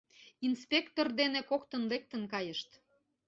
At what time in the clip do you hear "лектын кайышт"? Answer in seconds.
1.91-2.69